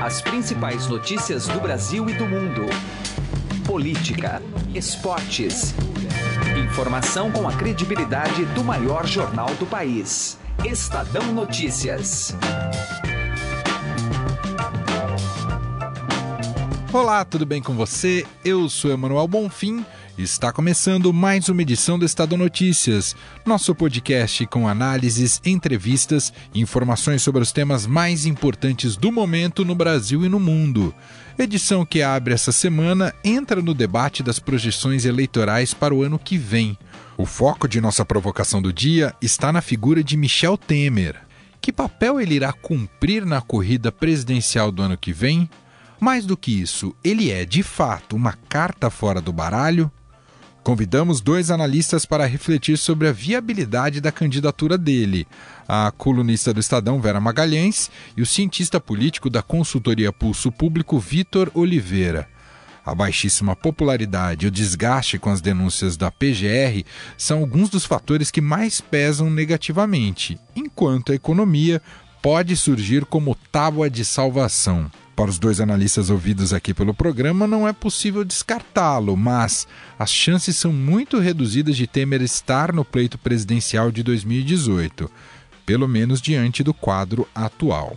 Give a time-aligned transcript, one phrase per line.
[0.00, 2.66] As principais notícias do Brasil e do mundo.
[3.66, 4.40] Política,
[4.72, 5.74] esportes.
[6.56, 10.38] Informação com a credibilidade do maior jornal do país.
[10.64, 12.32] Estadão Notícias.
[16.92, 18.24] Olá, tudo bem com você?
[18.44, 19.84] Eu sou Emanuel Bonfim.
[20.18, 23.14] Está começando mais uma edição do Estado Notícias,
[23.46, 29.76] nosso podcast com análises, entrevistas e informações sobre os temas mais importantes do momento no
[29.76, 30.92] Brasil e no mundo.
[31.38, 36.36] Edição que abre essa semana entra no debate das projeções eleitorais para o ano que
[36.36, 36.76] vem.
[37.16, 41.14] O foco de nossa provocação do dia está na figura de Michel Temer.
[41.60, 45.48] Que papel ele irá cumprir na corrida presidencial do ano que vem?
[46.00, 49.88] Mais do que isso, ele é de fato uma carta fora do baralho?
[50.68, 55.26] Convidamos dois analistas para refletir sobre a viabilidade da candidatura dele:
[55.66, 61.50] a colunista do Estadão, Vera Magalhães, e o cientista político da consultoria Pulso Público, Vitor
[61.54, 62.28] Oliveira.
[62.84, 66.84] A baixíssima popularidade e o desgaste com as denúncias da PGR
[67.16, 71.80] são alguns dos fatores que mais pesam negativamente, enquanto a economia
[72.20, 74.90] pode surgir como tábua de salvação.
[75.18, 79.66] Para os dois analistas ouvidos aqui pelo programa, não é possível descartá-lo, mas
[79.98, 85.10] as chances são muito reduzidas de Temer estar no pleito presidencial de 2018,
[85.66, 87.96] pelo menos diante do quadro atual.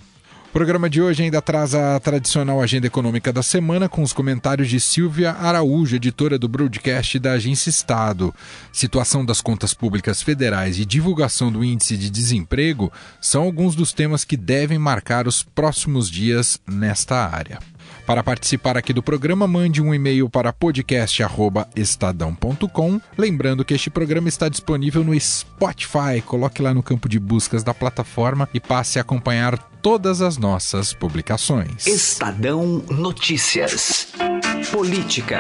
[0.52, 4.67] O programa de hoje ainda traz a tradicional agenda econômica da semana com os comentários
[4.67, 8.35] de Silvia Araújo, editora do broadcast da Agência Estado.
[8.69, 12.91] Situação das contas públicas federais e divulgação do índice de desemprego
[13.22, 17.59] são alguns dos temas que devem marcar os próximos dias nesta área.
[18.11, 22.99] Para participar aqui do programa, mande um e-mail para podcast@estadão.com.
[23.17, 26.21] Lembrando que este programa está disponível no Spotify.
[26.25, 30.93] Coloque lá no campo de buscas da plataforma e passe a acompanhar todas as nossas
[30.93, 31.87] publicações.
[31.87, 34.09] Estadão Notícias.
[34.73, 35.39] Política.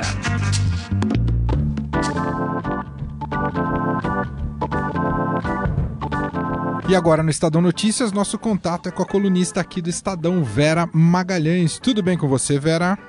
[6.91, 10.89] E agora no Estadão Notícias, nosso contato é com a colunista aqui do Estadão, Vera
[10.93, 11.79] Magalhães.
[11.79, 12.99] Tudo bem com você, Vera?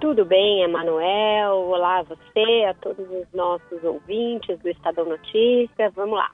[0.00, 1.56] Tudo bem, Emanuel.
[1.66, 5.92] Olá a você, a todos os nossos ouvintes do Estadão Notícias.
[5.96, 6.30] Vamos lá.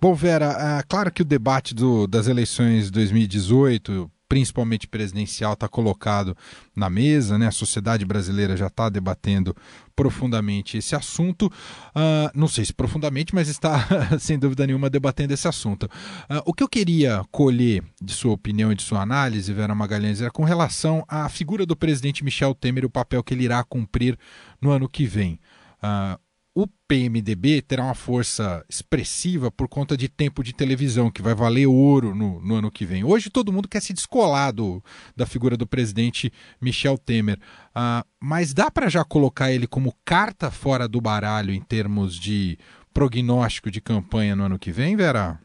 [0.00, 5.68] Bom, Vera, é claro que o debate do, das eleições de 2018 principalmente presidencial, está
[5.68, 6.34] colocado
[6.74, 7.48] na mesa, né?
[7.48, 9.54] A sociedade brasileira já está debatendo
[9.94, 11.52] profundamente esse assunto.
[11.88, 13.86] Uh, não sei se profundamente, mas está,
[14.18, 15.82] sem dúvida nenhuma, debatendo esse assunto.
[15.84, 20.22] Uh, o que eu queria colher de sua opinião e de sua análise, Vera Magalhães,
[20.22, 23.62] era com relação à figura do presidente Michel Temer e o papel que ele irá
[23.62, 24.18] cumprir
[24.62, 25.38] no ano que vem.
[25.82, 26.18] Uh,
[26.54, 31.66] o PMDB terá uma força expressiva por conta de tempo de televisão, que vai valer
[31.66, 33.02] ouro no, no ano que vem.
[33.02, 34.82] Hoje todo mundo quer se descolar do,
[35.16, 36.30] da figura do presidente
[36.60, 37.38] Michel Temer.
[37.70, 42.58] Uh, mas dá para já colocar ele como carta fora do baralho em termos de
[42.92, 45.40] prognóstico de campanha no ano que vem, Vera?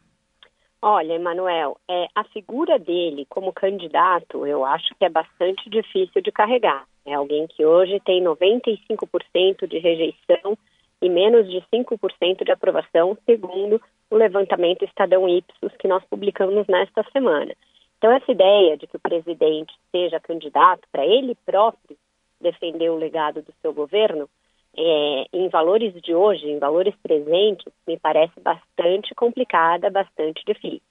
[0.80, 6.30] Olha, Emanuel, é, a figura dele como candidato eu acho que é bastante difícil de
[6.30, 6.84] carregar.
[7.06, 10.56] É alguém que hoje tem 95% de rejeição
[11.00, 17.04] e menos de 5% de aprovação, segundo o levantamento Estadão Ipsos que nós publicamos nesta
[17.12, 17.54] semana.
[17.98, 21.96] Então, essa ideia de que o presidente seja candidato para ele próprio
[22.40, 24.28] defender o legado do seu governo,
[24.76, 30.82] é, em valores de hoje, em valores presentes, me parece bastante complicada, bastante difícil.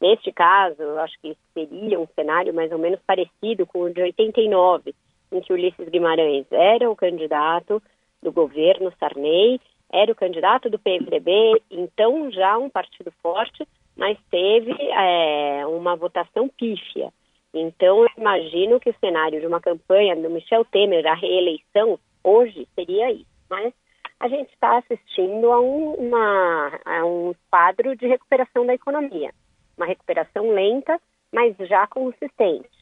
[0.00, 4.00] Neste caso, eu acho que seria um cenário mais ou menos parecido com o de
[4.02, 4.94] 89,
[5.30, 7.82] em que Ulisses Guimarães era o candidato
[8.22, 14.72] do governo Sarney, era o candidato do PMDB, então já um partido forte, mas teve
[14.92, 17.12] é, uma votação pífia.
[17.54, 22.68] Então, eu imagino que o cenário de uma campanha do Michel Temer à reeleição hoje
[22.74, 23.26] seria isso.
[23.48, 23.72] Mas
[24.20, 29.32] a gente está assistindo a um, uma, a um quadro de recuperação da economia.
[29.76, 31.00] Uma recuperação lenta,
[31.32, 32.77] mas já consistente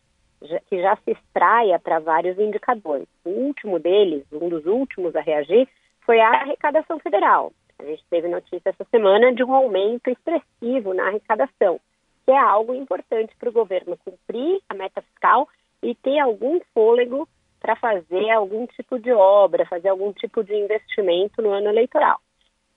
[0.69, 3.09] que já se extraia para vários indicadores.
[3.25, 5.69] O último deles, um dos últimos a reagir,
[6.05, 7.53] foi a arrecadação federal.
[7.79, 11.79] A gente teve notícia essa semana de um aumento expressivo na arrecadação,
[12.25, 15.49] que é algo importante para o governo cumprir a meta fiscal
[15.83, 17.29] e ter algum fôlego
[17.61, 22.19] para fazer algum tipo de obra, fazer algum tipo de investimento no ano eleitoral.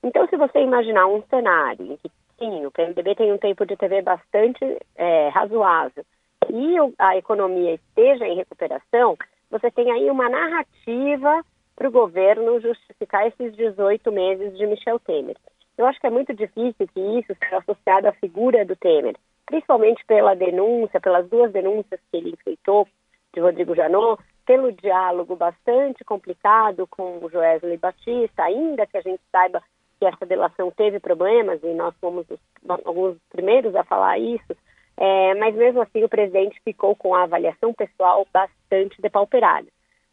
[0.02, 3.76] Então, se você imaginar um cenário em que, sim, o PMDB tem um tempo de
[3.76, 4.64] TV bastante
[4.96, 6.04] é, razoável,
[6.50, 9.16] e a economia esteja em recuperação,
[9.50, 11.44] você tem aí uma narrativa
[11.74, 15.36] para o governo justificar esses 18 meses de Michel Temer.
[15.78, 19.16] Eu acho que é muito difícil que isso seja associado à figura do Temer,
[19.46, 22.86] principalmente pela denúncia, pelas duas denúncias que ele enfrentou
[23.32, 29.22] de Rodrigo Janot, pelo diálogo bastante complicado com o Joesley Batista, ainda que a gente
[29.30, 29.62] saiba
[29.98, 32.38] que essa delação teve problemas, e nós fomos os,
[32.84, 34.56] alguns primeiros a falar isso,
[34.96, 39.66] é, mas mesmo assim o presidente ficou com a avaliação pessoal bastante depauperada.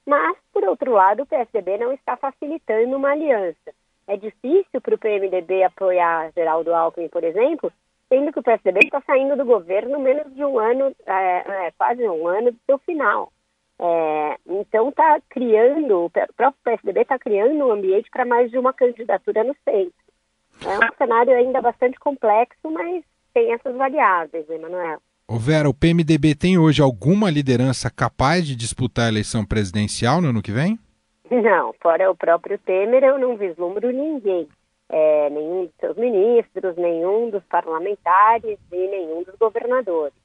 [0.06, 3.74] Mas, por outro lado, o PSDB não está facilitando uma aliança.
[4.08, 7.72] É difícil para o PMDB apoiar Geraldo Alckmin, por exemplo,
[8.08, 12.08] sendo que o PSDB está saindo do governo menos de um ano, é, é, quase
[12.08, 13.32] um ano do seu final.
[13.80, 18.74] É, então está criando, o próprio PSDB está criando um ambiente para mais de uma
[18.74, 19.94] candidatura no centro.
[20.66, 23.04] É um cenário ainda bastante complexo, mas
[23.38, 24.98] tem essas variáveis, Emanuel.
[25.28, 30.30] Ô Vera, o PMDB tem hoje alguma liderança capaz de disputar a eleição presidencial no
[30.30, 30.80] ano que vem?
[31.30, 34.48] Não, fora o próprio Temer, eu não vislumbro ninguém.
[34.90, 40.16] É, nenhum dos seus ministros, nenhum dos parlamentares e nenhum dos governadores.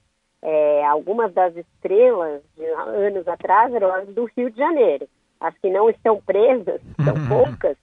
[0.40, 5.06] É, algumas das estrelas de anos atrás eram as do Rio de Janeiro.
[5.38, 7.76] As que não estão presas, são poucas,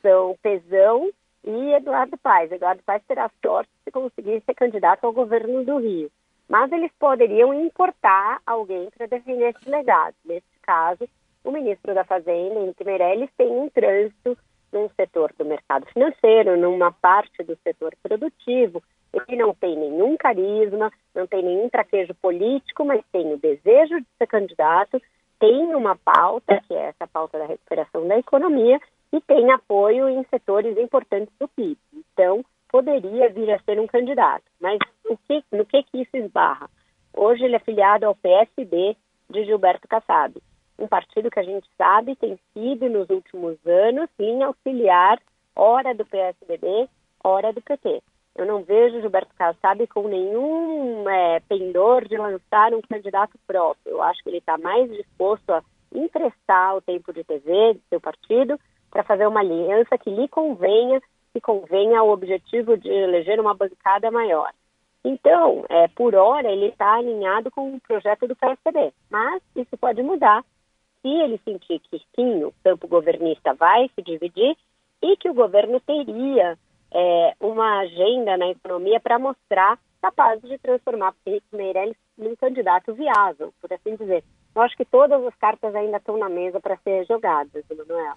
[0.00, 1.10] são Pezão
[1.46, 2.50] e Eduardo Paes.
[2.50, 6.10] Eduardo Paes terá sorte se conseguir ser candidato ao governo do Rio.
[6.48, 10.14] Mas eles poderiam importar alguém para defender esse legado.
[10.24, 11.08] Nesse caso,
[11.44, 14.36] o ministro da Fazenda, Henrique Meirelles, tem um trânsito
[14.72, 18.82] num setor do mercado financeiro, numa parte do setor produtivo,
[19.12, 24.06] ele não tem nenhum carisma, não tem nenhum traquejo político, mas tem o desejo de
[24.18, 25.00] ser candidato,
[25.38, 28.80] tem uma pauta, que é essa pauta da recuperação da economia,
[29.12, 31.78] e tem apoio em setores importantes do PIB.
[31.94, 34.44] Então, poderia vir a ser um candidato.
[34.60, 36.68] Mas o que, no que, que isso esbarra?
[37.14, 38.96] Hoje ele é filiado ao PSD
[39.30, 40.40] de Gilberto Kassab,
[40.78, 45.18] um partido que a gente sabe tem sido, nos últimos anos, linha auxiliar,
[45.54, 46.88] hora do PSDB,
[47.24, 48.02] hora do PT.
[48.34, 53.92] Eu não vejo Gilberto Kassab com nenhum é, pendor de lançar um candidato próprio.
[53.92, 55.62] Eu acho que ele está mais disposto a
[55.94, 58.60] emprestar o tempo de TV do seu partido
[58.96, 61.02] para fazer uma aliança que lhe convenha,
[61.34, 64.50] que convenha ao objetivo de eleger uma bancada maior.
[65.04, 70.02] Então, é, por hora, ele está alinhado com o projeto do PSDB, mas isso pode
[70.02, 70.42] mudar
[71.02, 74.56] se ele sentir que sim, o campo governista vai se dividir
[75.02, 76.56] e que o governo teria
[76.90, 83.52] é, uma agenda na economia para mostrar capaz de transformar Felipe Meirelles num candidato viável,
[83.60, 84.24] por assim dizer.
[84.54, 88.14] Eu acho que todas as cartas ainda estão na mesa para ser jogadas, Emanuel.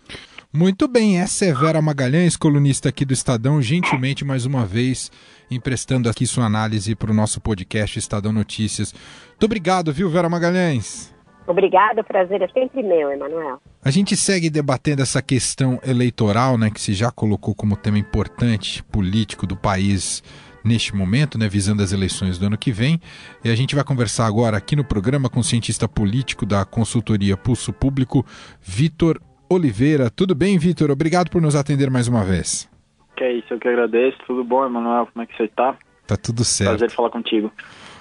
[0.53, 5.11] Muito bem, essa é Vera Magalhães, colunista aqui do Estadão, gentilmente mais uma vez
[5.51, 8.93] emprestando aqui sua análise para o nosso podcast Estadão Notícias.
[9.29, 11.13] Muito obrigado, viu, Vera Magalhães?
[11.45, 13.59] Obrigada, o prazer é sempre meu, Emanuel.
[13.83, 18.83] A gente segue debatendo essa questão eleitoral, né, que se já colocou como tema importante
[18.83, 20.23] político do país
[20.63, 22.99] neste momento, né, visando as eleições do ano que vem.
[23.43, 27.37] E a gente vai conversar agora aqui no programa com o cientista político da consultoria
[27.37, 28.25] Pulso Público,
[28.61, 29.19] Vitor
[29.49, 30.09] Oliveira.
[30.09, 30.91] Tudo bem, Vitor?
[30.91, 32.69] Obrigado por nos atender mais uma vez.
[33.15, 34.17] Que é isso, eu que agradeço.
[34.25, 35.07] Tudo bom, Emanuel?
[35.11, 35.75] Como é que você está?
[36.07, 36.77] Tá tudo certo.
[36.77, 37.51] Prazer falar contigo.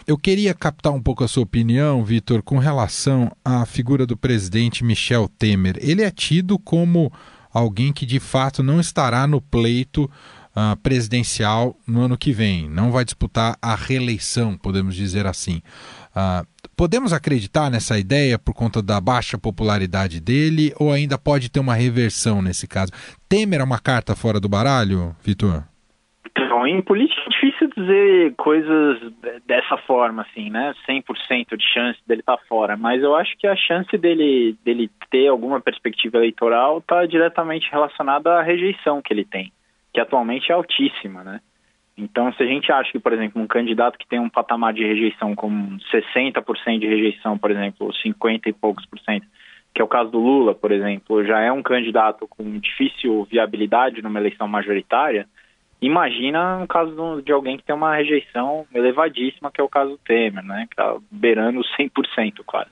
[0.07, 4.83] Eu queria captar um pouco a sua opinião, Vitor, com relação à figura do presidente
[4.83, 5.77] Michel Temer.
[5.83, 7.13] Ele é tido como
[7.53, 10.11] alguém que de fato não estará no pleito
[10.83, 15.61] presidencial no ano que vem, não vai disputar a reeleição, podemos dizer assim.
[16.11, 16.47] Uh,
[16.77, 21.75] podemos acreditar nessa ideia por conta da baixa popularidade dele ou ainda pode ter uma
[21.75, 22.93] reversão nesse caso?
[23.29, 25.65] Temer é uma carta fora do baralho, Vitor?
[26.59, 29.13] Então, em política é difícil dizer coisas
[29.47, 30.75] dessa forma, assim, né?
[30.89, 34.91] 100% de chance dele estar tá fora, mas eu acho que a chance dele, dele
[35.11, 39.53] ter alguma perspectiva eleitoral está diretamente relacionada à rejeição que ele tem,
[39.99, 41.41] que atualmente é altíssima, né?
[41.97, 44.85] Então, se a gente acha que, por exemplo, um candidato que tem um patamar de
[44.85, 49.27] rejeição como 60% de rejeição, por exemplo, 50 e poucos por cento,
[49.75, 54.01] que é o caso do Lula, por exemplo, já é um candidato com difícil viabilidade
[54.01, 55.27] numa eleição majoritária,
[55.81, 59.99] Imagina um caso de alguém que tem uma rejeição elevadíssima, que é o caso do
[59.99, 60.67] Temer, né?
[60.69, 62.71] Que tá beirando 100% quase.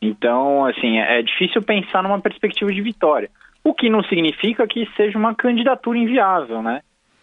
[0.00, 3.30] Então, assim, é difícil pensar numa perspectiva de vitória.
[3.68, 6.80] O que não significa que seja uma candidatura inviável, né?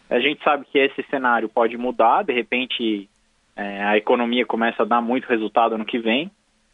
[0.08, 3.08] A gente sabe que esse cenário pode mudar, de repente
[3.56, 6.30] é, a economia começa a dar muito resultado ano que vem,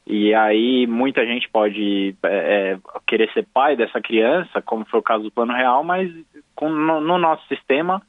[0.06, 5.02] e aí muita gente pode é, é querer ser pai dessa criança, como foi o
[5.02, 6.12] caso do Plano Real, mas
[6.54, 8.02] com, no, no nosso sistema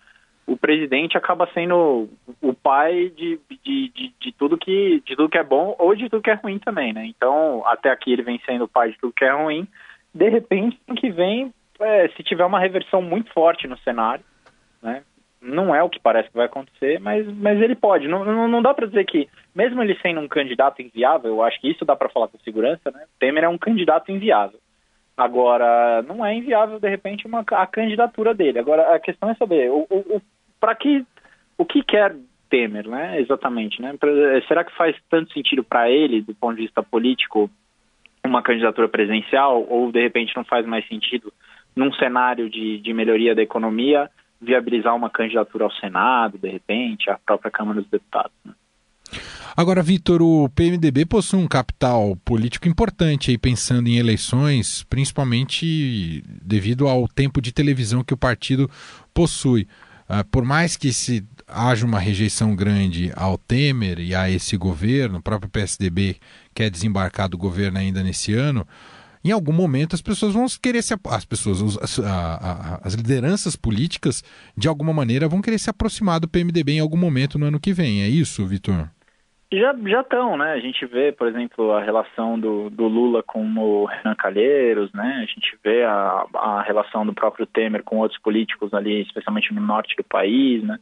[0.46, 2.10] o presidente acaba sendo
[2.42, 6.10] o pai de, de, de, de, tudo que, de tudo que é bom ou de
[6.10, 7.06] tudo que é ruim também, né?
[7.06, 9.66] Então, até aqui ele vem sendo o pai de tudo que é ruim.
[10.14, 14.24] De repente, no que vem, é, se tiver uma reversão muito forte no cenário,
[14.82, 15.04] né?
[15.42, 18.08] Não é o que parece que vai acontecer, mas, mas ele pode.
[18.08, 21.60] Não, não, não dá para dizer que mesmo ele sendo um candidato inviável, eu acho
[21.60, 23.06] que isso dá para falar com segurança, né?
[23.20, 24.60] Temer é um candidato inviável.
[25.18, 28.58] Agora, não é inviável, de repente, uma, a candidatura dele.
[28.58, 30.22] Agora, a questão é saber o, o, o
[30.60, 31.06] para que
[31.58, 32.16] o que quer
[32.50, 33.20] Temer, né?
[33.20, 33.94] Exatamente, né?
[34.48, 37.50] Será que faz tanto sentido para ele, do ponto de vista político,
[38.26, 41.32] uma candidatura presencial, ou de repente não faz mais sentido
[41.76, 44.10] num cenário de, de melhoria da economia
[44.42, 48.34] viabilizar uma candidatura ao Senado, de repente, à própria Câmara dos Deputados?
[48.44, 48.54] Né?
[49.56, 56.88] Agora, Vitor, o PMDB possui um capital político importante aí pensando em eleições, principalmente devido
[56.88, 58.70] ao tempo de televisão que o partido
[59.14, 59.68] possui.
[60.14, 65.18] Uh, por mais que se haja uma rejeição grande ao Temer e a esse governo,
[65.18, 66.18] o próprio PSDB
[66.54, 68.68] quer desembarcar do governo ainda nesse ano,
[69.24, 72.00] em algum momento as pessoas vão querer se as pessoas as,
[72.84, 74.24] as lideranças políticas
[74.56, 77.74] de alguma maneira vão querer se aproximar do PMDB em algum momento no ano que
[77.74, 78.02] vem.
[78.02, 78.90] É isso Vitor
[79.60, 80.54] já já estão, né?
[80.54, 85.22] A gente vê, por exemplo, a relação do, do Lula com o Renan Calheiros, né?
[85.24, 89.62] A gente vê a, a relação do próprio Temer com outros políticos ali, especialmente no
[89.62, 90.80] norte do país, né?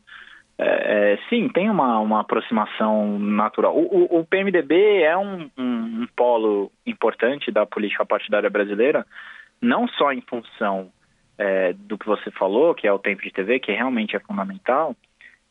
[0.57, 3.75] É, é, sim, tem uma, uma aproximação natural.
[3.75, 5.63] O, o, o PMDB é um, um,
[6.03, 9.05] um, polo importante da política partidária brasileira,
[9.59, 10.91] não só em função
[11.35, 14.95] é, do que você falou, que é o tempo de TV, que realmente é fundamental,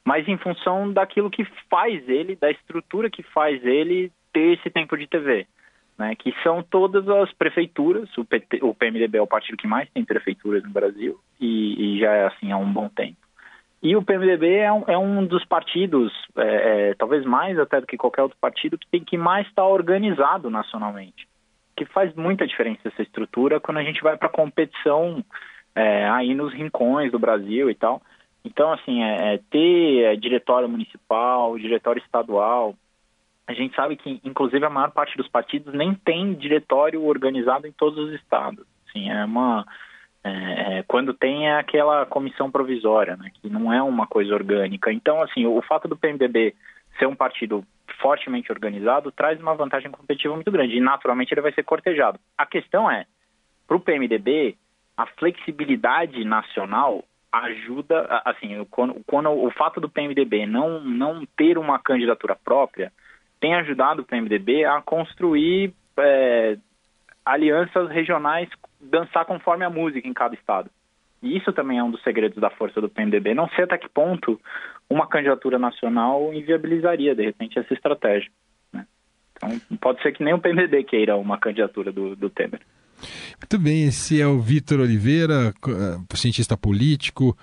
[0.05, 4.97] mas em função daquilo que faz ele, da estrutura que faz ele ter esse tempo
[4.97, 5.47] de TV.
[5.99, 9.87] Né, que são todas as prefeituras, o, PT, o, PMDB é o partido que mais
[9.91, 13.19] tem prefeituras no Brasil e, e já é assim há um bom tempo.
[13.83, 17.87] E o PMDB é um, é um dos partidos, é, é, talvez mais até do
[17.87, 21.27] que qualquer outro partido, que tem que mais estar tá organizado nacionalmente.
[21.75, 25.25] Que faz muita diferença essa estrutura quando a gente vai para competição
[25.75, 28.03] é, aí nos rincões do Brasil e tal.
[28.45, 32.75] Então, assim, é, é ter é, diretório municipal, diretório estadual,
[33.47, 37.73] a gente sabe que, inclusive, a maior parte dos partidos nem tem diretório organizado em
[37.73, 38.65] todos os estados.
[38.89, 39.67] Assim, é uma...
[40.23, 44.93] É, é quando tem é aquela comissão provisória, né, que não é uma coisa orgânica.
[44.93, 46.55] Então, assim, o, o fato do PMDB
[46.99, 47.65] ser um partido
[48.01, 52.19] fortemente organizado traz uma vantagem competitiva muito grande e, naturalmente, ele vai ser cortejado.
[52.37, 53.07] A questão é,
[53.67, 54.57] para o PMDB,
[54.97, 61.79] a flexibilidade nacional ajuda, assim, quando, quando o fato do PMDB não, não ter uma
[61.79, 62.93] candidatura própria
[63.39, 66.59] tem ajudado o PMDB a construir é,
[67.25, 68.49] alianças regionais,
[68.81, 70.71] dançar conforme a música em cada estado.
[71.23, 73.35] E isso também é um dos segredos da força do PMDB.
[73.35, 74.41] Não sei até que ponto
[74.89, 78.31] uma candidatura nacional inviabilizaria, de repente, essa estratégia.
[78.73, 78.87] Né?
[79.37, 82.61] Então, pode ser que nem o PMDB queira uma candidatura do, do Temer.
[83.41, 87.37] Muito bem, esse é o Vitor Oliveira, eh, cientista político,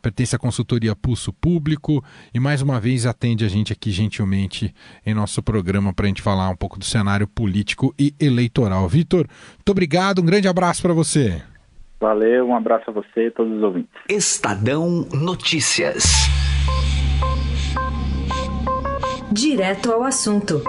[0.00, 2.02] pertence à consultoria Pulso Público
[2.32, 4.74] e mais uma vez atende a gente aqui gentilmente
[5.04, 8.88] em nosso programa para a gente falar um pouco do cenário político e eleitoral.
[8.88, 9.26] Vitor,
[9.56, 11.42] muito obrigado, um grande abraço para você.
[12.00, 13.90] Valeu, um abraço a você e todos os ouvintes.
[14.08, 16.04] Estadão Notícias.
[19.30, 20.62] Direto ao assunto,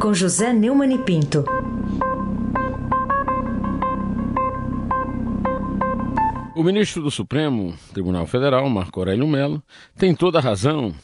[0.00, 1.44] com José Neumann e Pinto.
[6.56, 9.62] O ministro do Supremo Tribunal Federal, Marco Aurélio Mello,
[9.94, 10.94] tem toda a razão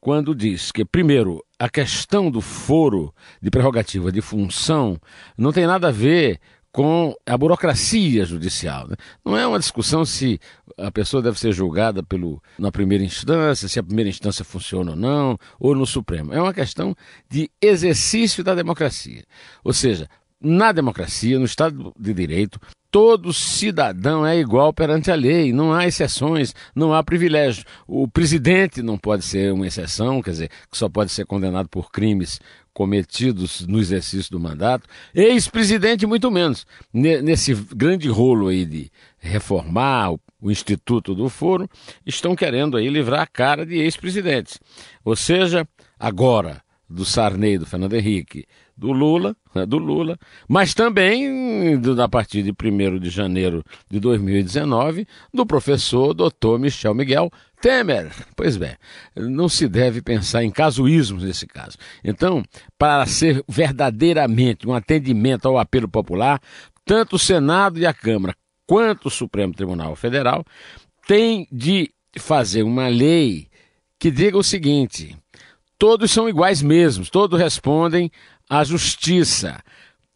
[0.00, 5.00] quando diz que, primeiro, a questão do foro de prerrogativa de função
[5.38, 6.40] não tem nada a ver
[6.72, 8.88] com a burocracia judicial.
[8.88, 8.96] Né?
[9.24, 10.40] Não é uma discussão se
[10.76, 14.96] a pessoa deve ser julgada pelo, na primeira instância, se a primeira instância funciona ou
[14.96, 16.34] não, ou no Supremo.
[16.34, 16.96] É uma questão
[17.30, 19.22] de exercício da democracia.
[19.62, 20.08] Ou seja,
[20.40, 25.86] na democracia, no Estado de Direito, todo cidadão é igual perante a lei, não há
[25.86, 27.64] exceções, não há privilégio.
[27.86, 31.90] O presidente não pode ser uma exceção, quer dizer, que só pode ser condenado por
[31.90, 32.40] crimes
[32.72, 34.86] cometidos no exercício do mandato.
[35.14, 36.66] Ex-presidente, muito menos.
[36.92, 41.68] Nesse grande rolo aí de reformar o Instituto do Foro,
[42.04, 44.58] estão querendo aí livrar a cara de ex-presidentes.
[45.04, 45.66] Ou seja,
[45.98, 52.08] agora, do Sarney, do Fernando Henrique, do Lula, né, do Lula, mas também, do, a
[52.08, 56.58] partir de 1 de janeiro de 2019, do professor Dr.
[56.58, 58.12] Michel Miguel Temer.
[58.36, 58.76] Pois bem,
[59.16, 61.76] não se deve pensar em casuísmos nesse caso.
[62.04, 62.42] Então,
[62.78, 66.40] para ser verdadeiramente um atendimento ao apelo popular,
[66.84, 68.34] tanto o Senado e a Câmara
[68.66, 70.44] quanto o Supremo Tribunal Federal
[71.06, 73.48] têm de fazer uma lei
[73.98, 75.16] que diga o seguinte:
[75.78, 78.10] todos são iguais mesmos, todos respondem
[78.48, 79.62] à justiça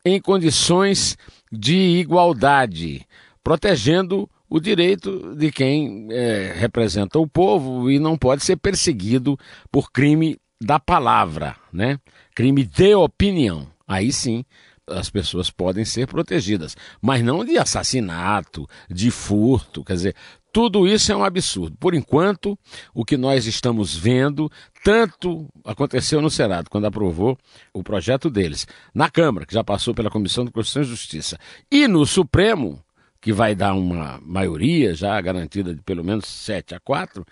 [0.05, 1.17] em condições
[1.53, 3.07] de igualdade,
[3.43, 9.39] protegendo o direito de quem é, representa o povo e não pode ser perseguido
[9.71, 11.57] por crime da palavra.
[11.73, 11.99] né?
[12.35, 13.69] Crime de opinião.
[13.87, 14.45] Aí sim,
[14.87, 20.17] as pessoas podem ser protegidas, mas não de assassinato, de furto, quer dizer,
[20.53, 21.77] tudo isso é um absurdo.
[21.79, 22.59] Por enquanto,
[22.95, 24.51] o que nós estamos vendo,
[24.85, 27.39] tanto aconteceu no Senado, quando aprovou
[27.73, 31.39] o projeto deles, na Câmara, que já passou pela Comissão de Constituição e Justiça,
[31.71, 32.83] e no Supremo,
[33.21, 37.25] que vai dar uma maioria já garantida de pelo menos 7 a 4,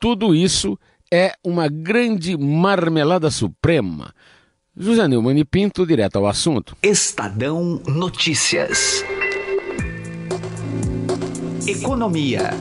[0.00, 0.78] tudo isso
[1.12, 4.14] é uma grande marmelada suprema.
[4.76, 6.76] José Neumann e Pinto, direto ao assunto.
[6.82, 9.04] Estadão Notícias.
[11.68, 12.56] Economia.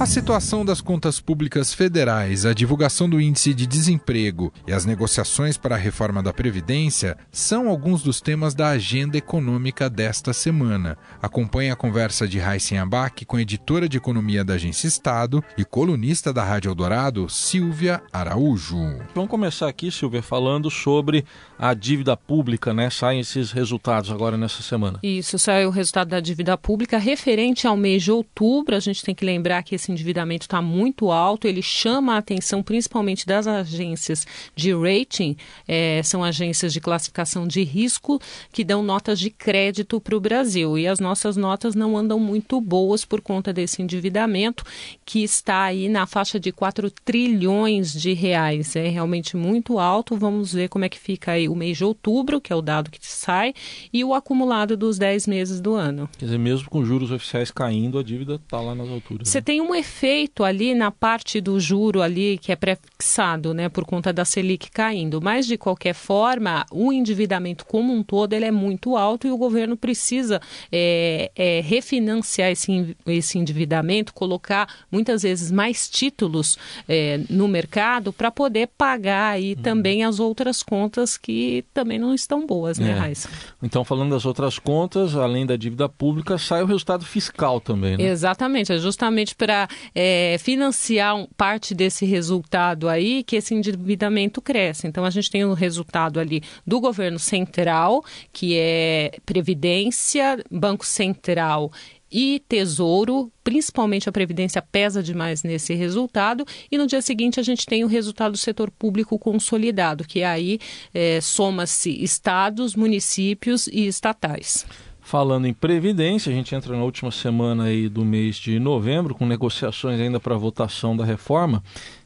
[0.00, 5.56] A situação das contas públicas federais, a divulgação do índice de desemprego e as negociações
[5.56, 10.96] para a reforma da Previdência são alguns dos temas da agenda econômica desta semana.
[11.20, 15.64] Acompanhe a conversa de Raíssen Abac com a editora de economia da Agência Estado e
[15.64, 19.00] colunista da Rádio Eldorado, Silvia Araújo.
[19.16, 21.24] Vamos começar aqui, Silvia, falando sobre
[21.58, 22.88] a dívida pública, né?
[22.88, 25.00] Saem esses resultados agora nessa semana.
[25.02, 28.76] Isso, sai o resultado da dívida pública referente ao mês de outubro.
[28.76, 32.18] A gente tem que lembrar que esse esse endividamento está muito alto, ele chama a
[32.18, 38.20] atenção principalmente das agências de rating, é, são agências de classificação de risco
[38.52, 40.78] que dão notas de crédito para o Brasil.
[40.78, 44.64] E as nossas notas não andam muito boas por conta desse endividamento,
[45.04, 48.76] que está aí na faixa de 4 trilhões de reais.
[48.76, 50.16] É realmente muito alto.
[50.16, 52.90] Vamos ver como é que fica aí o mês de outubro, que é o dado
[52.90, 53.54] que sai,
[53.92, 56.08] e o acumulado dos 10 meses do ano.
[56.18, 59.28] Quer dizer, mesmo com juros oficiais caindo, a dívida está lá nas alturas.
[59.28, 59.42] Você né?
[59.42, 64.12] tem uma efeito ali na parte do juro ali que é prefixado, né, por conta
[64.12, 65.20] da Selic caindo.
[65.20, 69.36] Mas de qualquer forma, o endividamento como um todo ele é muito alto e o
[69.36, 70.40] governo precisa
[70.72, 76.58] é, é, refinanciar esse, esse endividamento, colocar muitas vezes mais títulos
[76.88, 79.62] é, no mercado para poder pagar aí uhum.
[79.62, 82.94] também as outras contas que também não estão boas, né, é.
[82.94, 83.28] Raíssa?
[83.62, 88.04] Então, falando das outras contas, além da dívida pública, sai o resultado fiscal também, né?
[88.04, 94.86] Exatamente, é justamente para é, financiar parte desse resultado aí que esse endividamento cresce.
[94.86, 101.70] Então a gente tem um resultado ali do governo central, que é Previdência, Banco Central
[102.10, 107.66] e Tesouro, principalmente a Previdência pesa demais nesse resultado, e no dia seguinte a gente
[107.66, 110.58] tem o resultado do setor público consolidado, que aí
[110.92, 114.66] é, soma-se estados, municípios e estatais.
[115.08, 119.24] Falando em previdência, a gente entra na última semana aí do mês de novembro, com
[119.24, 121.62] negociações ainda para votação da reforma.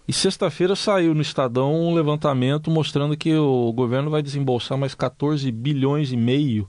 [0.06, 5.50] E sexta-feira saiu no Estadão um levantamento mostrando que o governo vai desembolsar mais 14
[5.50, 6.68] bilhões e meio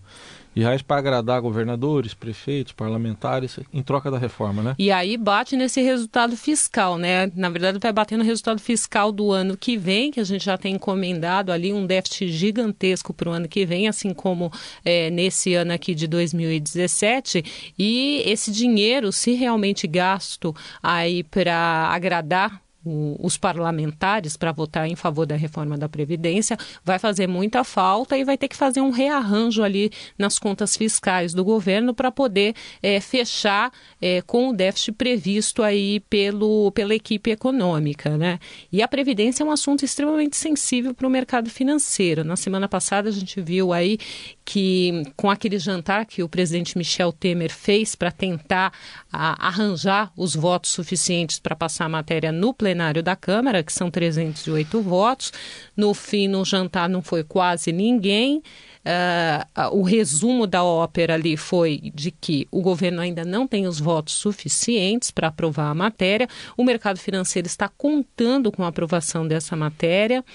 [0.61, 4.75] reais para agradar governadores, prefeitos, parlamentares, em troca da reforma, né?
[4.77, 7.31] E aí bate nesse resultado fiscal, né?
[7.35, 10.57] Na verdade, vai bater no resultado fiscal do ano que vem, que a gente já
[10.57, 14.51] tem encomendado ali um déficit gigantesco para o ano que vem, assim como
[14.83, 17.73] é, nesse ano aqui de 2017.
[17.77, 25.25] E esse dinheiro, se realmente gasto aí para agradar os parlamentares para votar em favor
[25.25, 29.63] da reforma da Previdência, vai fazer muita falta e vai ter que fazer um rearranjo
[29.63, 35.63] ali nas contas fiscais do governo para poder é, fechar é, com o déficit previsto
[35.63, 38.17] aí pelo, pela equipe econômica.
[38.17, 38.39] Né?
[38.71, 42.23] E a Previdência é um assunto extremamente sensível para o mercado financeiro.
[42.23, 43.97] Na semana passada a gente viu aí
[44.43, 48.73] que com aquele jantar que o presidente Michel Temer fez para tentar
[49.11, 53.71] a, arranjar os votos suficientes para passar a matéria no plenário plenário da Câmara, que
[53.71, 55.31] são 308 votos.
[55.77, 58.41] No fim, no jantar não foi quase ninguém.
[58.83, 63.79] Uh, o resumo da ópera ali foi de que o governo ainda não tem os
[63.79, 66.27] votos suficientes para aprovar a matéria.
[66.57, 70.25] O mercado financeiro está contando com a aprovação dessa matéria.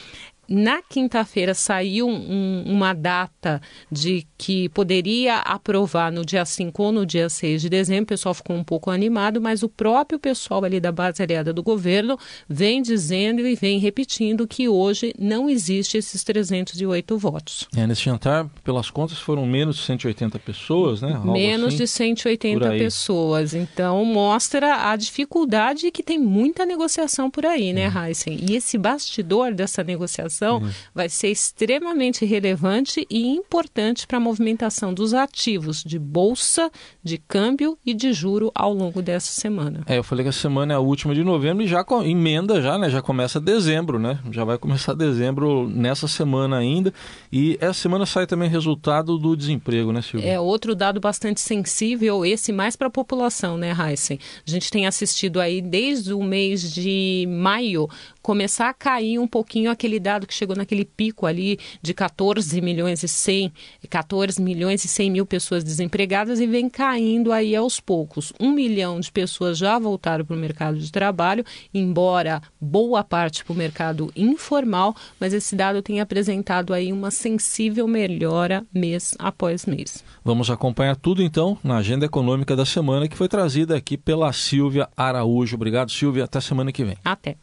[0.49, 3.61] Na quinta-feira saiu um, uma data
[3.93, 8.05] de que poderia aprovar no dia 5 ou no dia 6 de dezembro.
[8.05, 11.63] O pessoal ficou um pouco animado, mas o próprio pessoal ali da base aliada do
[11.63, 17.69] governo vem dizendo e vem repetindo que hoje não existe esses 308 votos.
[17.77, 21.13] É, nesse jantar, pelas contas, foram menos de 180 pessoas, né?
[21.13, 23.53] Algo menos assim, de 180 pessoas.
[23.53, 28.07] Então, mostra a dificuldade que tem muita negociação por aí, né, uhum.
[28.07, 28.39] Heisen?
[28.49, 30.71] E esse bastidor dessa negociação uhum.
[30.95, 36.71] vai ser extremamente relevante e importante para a movimentação dos ativos de bolsa,
[37.03, 39.83] de câmbio e de juro ao longo dessa semana.
[39.87, 42.79] É, eu falei que a semana é a última de novembro e já emenda já,
[42.79, 42.91] né?
[42.91, 44.19] Já começa dezembro, né?
[44.31, 46.93] Já vai começar dezembro nessa semana ainda.
[47.33, 50.31] E essa semana sai também resultado do desemprego, né, Silvia?
[50.31, 54.19] É outro dado bastante sensível, esse mais para a população, né, Heisen?
[54.47, 57.89] A gente tem assistido aí desde o mês de maio
[58.23, 63.03] começar a cair um pouquinho aquele dado que chegou naquele pico ali de 14 milhões
[63.03, 63.53] e 100,
[63.89, 68.33] 14 milhões e 100 mil pessoas desempregadas e vem caindo aí aos poucos.
[68.39, 73.53] Um milhão de pessoas já voltaram para o mercado de trabalho, embora boa parte para
[73.53, 80.05] o mercado informal, mas esse dado tem apresentado aí uma sensível melhora mês após mês.
[80.25, 84.89] Vamos acompanhar tudo então na agenda econômica da semana que foi trazida aqui pela Silvia
[84.97, 85.57] Araújo.
[85.57, 86.25] Obrigado, Silvia.
[86.25, 86.97] Até semana que vem.
[87.05, 87.37] Até.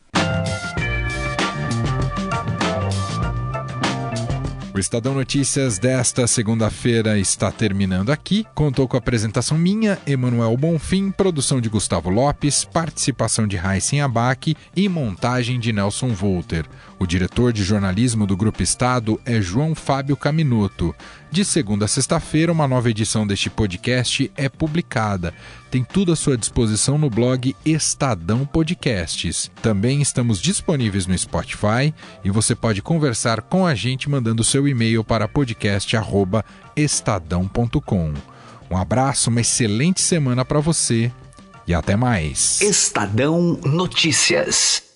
[4.75, 8.45] O Estadão Notícias desta segunda-feira está terminando aqui.
[8.53, 14.53] Contou com a apresentação minha, Emanuel Bonfim, produção de Gustavo Lopes, participação de Raíssen Abac
[14.75, 16.65] e montagem de Nelson Volter.
[16.97, 20.95] O diretor de jornalismo do Grupo Estado é João Fábio Caminuto.
[21.29, 25.34] De segunda a sexta-feira, uma nova edição deste podcast é publicada.
[25.69, 29.51] Tem tudo à sua disposição no blog Estadão Podcasts.
[29.62, 35.03] Também estamos disponíveis no Spotify e você pode conversar com a gente mandando seu e-mail
[35.03, 38.13] para podcast@estadão.com.
[38.71, 41.12] Um abraço, uma excelente semana para você
[41.67, 42.62] e até mais.
[42.62, 44.94] Estadão Notícias.